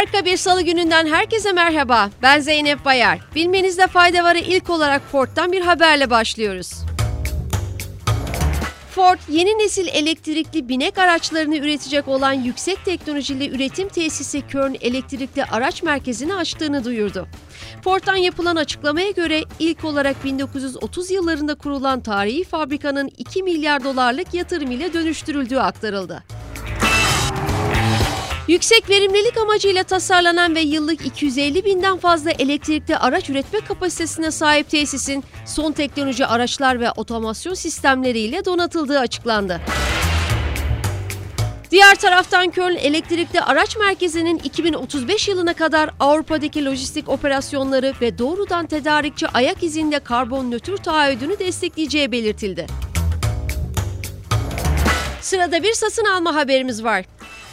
Harika 0.00 0.24
bir 0.24 0.36
salı 0.36 0.62
gününden 0.62 1.06
herkese 1.06 1.52
merhaba. 1.52 2.10
Ben 2.22 2.40
Zeynep 2.40 2.84
Bayar. 2.84 3.18
Bilmenizde 3.34 3.86
fayda 3.86 4.24
varı 4.24 4.38
ilk 4.38 4.70
olarak 4.70 5.02
Ford'dan 5.12 5.52
bir 5.52 5.60
haberle 5.60 6.10
başlıyoruz. 6.10 6.72
Ford, 8.90 9.18
yeni 9.28 9.58
nesil 9.58 9.86
elektrikli 9.86 10.68
binek 10.68 10.98
araçlarını 10.98 11.56
üretecek 11.56 12.08
olan 12.08 12.32
yüksek 12.32 12.84
teknolojili 12.84 13.50
üretim 13.50 13.88
tesisi 13.88 14.46
Köln 14.46 14.76
Elektrikli 14.80 15.44
Araç 15.44 15.82
Merkezi'ni 15.82 16.34
açtığını 16.34 16.84
duyurdu. 16.84 17.28
Ford'dan 17.84 18.16
yapılan 18.16 18.56
açıklamaya 18.56 19.10
göre 19.10 19.42
ilk 19.58 19.84
olarak 19.84 20.24
1930 20.24 21.10
yıllarında 21.10 21.54
kurulan 21.54 22.00
tarihi 22.00 22.44
fabrikanın 22.44 23.10
2 23.18 23.42
milyar 23.42 23.84
dolarlık 23.84 24.34
yatırım 24.34 24.70
ile 24.70 24.92
dönüştürüldüğü 24.92 25.58
aktarıldı. 25.58 26.24
Yüksek 28.48 28.90
verimlilik 28.90 29.36
amacıyla 29.36 29.84
tasarlanan 29.84 30.54
ve 30.54 30.60
yıllık 30.60 31.06
250 31.06 31.64
binden 31.64 31.98
fazla 31.98 32.30
elektrikli 32.30 32.96
araç 32.96 33.30
üretme 33.30 33.60
kapasitesine 33.60 34.30
sahip 34.30 34.70
tesisin 34.70 35.24
son 35.46 35.72
teknoloji 35.72 36.26
araçlar 36.26 36.80
ve 36.80 36.90
otomasyon 36.90 37.54
sistemleriyle 37.54 38.44
donatıldığı 38.44 38.98
açıklandı. 38.98 39.60
Diğer 41.70 41.94
taraftan 41.94 42.50
Köln 42.50 42.76
Elektrikli 42.76 43.40
Araç 43.40 43.76
Merkezi'nin 43.76 44.38
2035 44.38 45.28
yılına 45.28 45.54
kadar 45.54 45.90
Avrupa'daki 46.00 46.64
lojistik 46.64 47.08
operasyonları 47.08 47.94
ve 48.00 48.18
doğrudan 48.18 48.66
tedarikçi 48.66 49.28
ayak 49.28 49.62
izinde 49.62 49.98
karbon 49.98 50.50
nötr 50.50 50.76
taahhüdünü 50.76 51.38
destekleyeceği 51.38 52.12
belirtildi. 52.12 52.66
Sırada 55.20 55.62
bir 55.62 55.72
satın 55.72 56.04
alma 56.04 56.34
haberimiz 56.34 56.84
var. 56.84 57.04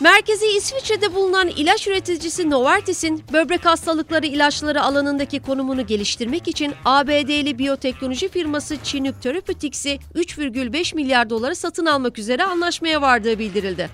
Merkezi 0.00 0.46
İsviçre'de 0.46 1.14
bulunan 1.14 1.48
ilaç 1.48 1.88
üreticisi 1.88 2.50
Novartis'in 2.50 3.24
böbrek 3.32 3.64
hastalıkları 3.64 4.26
ilaçları 4.26 4.82
alanındaki 4.82 5.40
konumunu 5.40 5.86
geliştirmek 5.86 6.48
için 6.48 6.74
ABD'li 6.84 7.58
biyoteknoloji 7.58 8.28
firması 8.28 8.76
Chinook 8.82 9.22
Therapeutics'i 9.22 9.98
3,5 10.14 10.94
milyar 10.94 11.30
dolara 11.30 11.54
satın 11.54 11.86
almak 11.86 12.18
üzere 12.18 12.44
anlaşmaya 12.44 13.02
vardığı 13.02 13.38
bildirildi. 13.38 13.90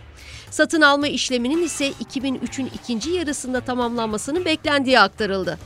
Satın 0.50 0.80
alma 0.80 1.08
işleminin 1.08 1.62
ise 1.62 1.90
2003'ün 1.90 2.70
ikinci 2.74 3.10
yarısında 3.10 3.60
tamamlanmasının 3.60 4.44
beklendiği 4.44 5.00
aktarıldı. 5.00 5.58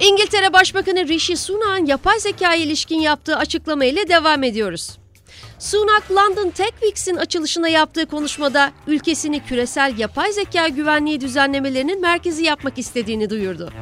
İngiltere 0.00 0.52
Başbakanı 0.52 1.08
Rishi 1.08 1.36
Sunak'ın 1.36 1.86
yapay 1.86 2.20
zekaya 2.20 2.62
ilişkin 2.62 3.00
yaptığı 3.00 3.36
açıklama 3.36 3.84
ile 3.84 4.08
devam 4.08 4.42
ediyoruz. 4.42 4.98
Sunak, 5.58 6.10
London 6.10 6.50
Tech 6.50 6.70
Weeks'in 6.70 7.16
açılışına 7.16 7.68
yaptığı 7.68 8.06
konuşmada 8.06 8.72
ülkesini 8.86 9.44
küresel 9.44 9.98
yapay 9.98 10.32
zeka 10.32 10.68
güvenliği 10.68 11.20
düzenlemelerinin 11.20 12.00
merkezi 12.00 12.44
yapmak 12.44 12.78
istediğini 12.78 13.30
duyurdu. 13.30 13.72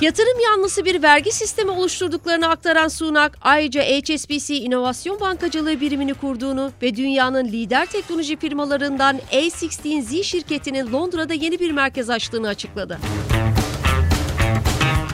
Yatırım 0.00 0.40
yanlısı 0.44 0.84
bir 0.84 1.02
vergi 1.02 1.32
sistemi 1.32 1.70
oluşturduklarını 1.70 2.48
aktaran 2.48 2.88
Sunak, 2.88 3.38
ayrıca 3.42 3.82
HSBC 3.82 4.54
İnovasyon 4.54 5.20
Bankacılığı 5.20 5.80
birimini 5.80 6.14
kurduğunu 6.14 6.72
ve 6.82 6.96
dünyanın 6.96 7.44
lider 7.44 7.86
teknoloji 7.86 8.36
firmalarından 8.36 9.20
A16Z 9.32 10.22
şirketinin 10.24 10.92
Londra'da 10.92 11.34
yeni 11.34 11.60
bir 11.60 11.70
merkez 11.70 12.10
açtığını 12.10 12.48
açıkladı. 12.48 12.98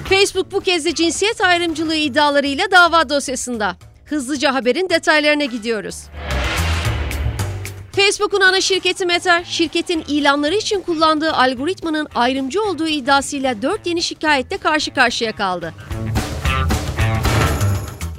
Facebook 0.09 0.53
bu 0.53 0.61
kez 0.61 0.84
de 0.84 0.94
cinsiyet 0.94 1.41
ayrımcılığı 1.41 1.97
iddialarıyla 1.97 2.70
dava 2.70 3.09
dosyasında. 3.09 3.77
Hızlıca 4.06 4.54
haberin 4.54 4.88
detaylarına 4.88 5.44
gidiyoruz. 5.44 6.04
Facebook'un 7.92 8.40
ana 8.40 8.60
şirketi 8.60 9.06
Meta, 9.06 9.44
şirketin 9.44 10.04
ilanları 10.08 10.54
için 10.54 10.80
kullandığı 10.80 11.32
algoritmanın 11.32 12.08
ayrımcı 12.14 12.62
olduğu 12.62 12.88
iddiasıyla 12.88 13.62
4 13.62 13.86
yeni 13.86 14.03
şikayette 14.03 14.56
karşı 14.56 14.94
karşıya 14.94 15.36
kaldı. 15.36 15.75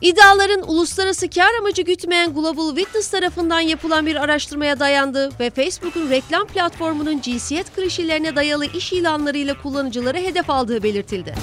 İddiaların 0.01 0.63
uluslararası 0.67 1.29
kar 1.29 1.53
amacı 1.59 1.81
gütmeyen 1.81 2.33
Global 2.33 2.75
Witness 2.75 3.09
tarafından 3.09 3.59
yapılan 3.59 4.05
bir 4.05 4.15
araştırmaya 4.15 4.79
dayandı 4.79 5.29
ve 5.39 5.49
Facebook'un 5.49 6.09
reklam 6.09 6.47
platformunun 6.47 7.19
cinsiyet 7.19 7.75
klişelerine 7.75 8.35
dayalı 8.35 8.65
iş 8.65 8.93
ilanlarıyla 8.93 9.61
kullanıcıları 9.61 10.17
hedef 10.17 10.49
aldığı 10.49 10.83
belirtildi. 10.83 11.35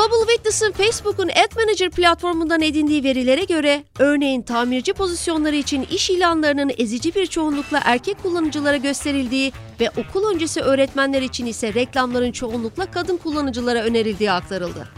Global 0.00 0.26
Witness'ın 0.26 0.72
Facebook'un 0.72 1.28
Ad 1.28 1.56
Manager 1.56 1.90
platformundan 1.90 2.62
edindiği 2.62 3.04
verilere 3.04 3.44
göre 3.44 3.84
örneğin 3.98 4.42
tamirci 4.42 4.92
pozisyonları 4.92 5.56
için 5.56 5.86
iş 5.90 6.10
ilanlarının 6.10 6.72
ezici 6.78 7.14
bir 7.14 7.26
çoğunlukla 7.26 7.80
erkek 7.84 8.22
kullanıcılara 8.22 8.76
gösterildiği 8.76 9.52
ve 9.80 9.90
okul 9.90 10.34
öncesi 10.34 10.60
öğretmenler 10.60 11.22
için 11.22 11.46
ise 11.46 11.74
reklamların 11.74 12.32
çoğunlukla 12.32 12.90
kadın 12.90 13.16
kullanıcılara 13.16 13.82
önerildiği 13.82 14.32
aktarıldı. 14.32 14.88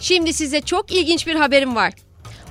Şimdi 0.00 0.32
size 0.32 0.60
çok 0.60 0.92
ilginç 0.92 1.26
bir 1.26 1.34
haberim 1.34 1.74
var. 1.76 1.92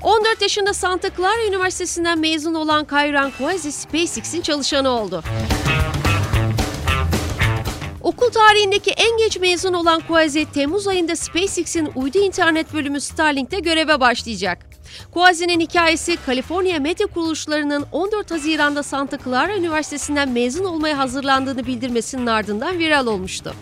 14 0.01 0.41
yaşında 0.41 0.73
Santa 0.73 1.15
Clara 1.17 1.45
Üniversitesi'nden 1.47 2.19
mezun 2.19 2.53
olan 2.53 2.85
Kayran 2.85 3.31
Kouazi 3.37 3.71
SpaceX'in 3.71 4.41
çalışanı 4.41 4.89
oldu. 4.89 5.23
Okul 8.21 8.31
tarihindeki 8.31 8.91
en 8.91 9.17
geç 9.17 9.39
mezun 9.39 9.73
olan 9.73 10.01
Kouazi, 10.07 10.45
Temmuz 10.53 10.87
ayında 10.87 11.15
SpaceX'in 11.15 11.89
uydu 11.95 12.17
internet 12.17 12.73
bölümü 12.73 13.01
Starlink'te 13.01 13.59
göreve 13.59 13.99
başlayacak. 13.99 14.57
Kouazi'nin 15.13 15.59
hikayesi 15.59 16.17
Kaliforniya 16.25 16.79
medya 16.79 17.07
kuruluşlarının 17.07 17.85
14 17.91 18.31
Haziran'da 18.31 18.83
Santa 18.83 19.17
Clara 19.17 19.55
Üniversitesi'nden 19.55 20.29
mezun 20.29 20.63
olmaya 20.63 20.97
hazırlandığını 20.97 21.67
bildirmesinin 21.67 22.27
ardından 22.27 22.79
viral 22.79 23.07
olmuştu. 23.07 23.53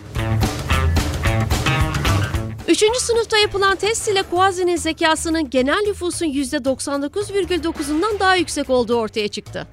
Üçüncü 2.68 3.00
sınıfta 3.00 3.38
yapılan 3.38 3.76
test 3.76 4.08
ile 4.08 4.22
Kouazi'nin 4.22 4.76
zekasının 4.76 5.50
genel 5.50 5.80
nüfusun 5.86 6.26
%99,9'undan 6.26 8.20
daha 8.20 8.36
yüksek 8.36 8.70
olduğu 8.70 8.96
ortaya 8.96 9.28
çıktı. 9.28 9.66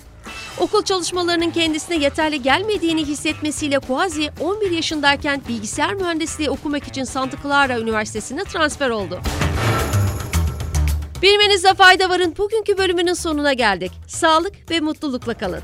Okul 0.59 0.83
çalışmalarının 0.83 1.51
kendisine 1.51 1.97
yeterli 1.97 2.41
gelmediğini 2.41 3.05
hissetmesiyle 3.05 3.79
Kouazi 3.79 4.31
11 4.39 4.71
yaşındayken 4.71 5.41
bilgisayar 5.47 5.93
mühendisliği 5.93 6.49
okumak 6.49 6.87
için 6.87 7.03
Santa 7.03 7.37
Clara 7.43 7.79
Üniversitesi'ne 7.79 8.43
transfer 8.43 8.89
oldu. 8.89 9.19
Bilmenizde 11.21 11.73
fayda 11.73 12.09
varın 12.09 12.35
bugünkü 12.37 12.77
bölümünün 12.77 13.13
sonuna 13.13 13.53
geldik. 13.53 13.91
Sağlık 14.07 14.71
ve 14.71 14.79
mutlulukla 14.79 15.33
kalın. 15.33 15.61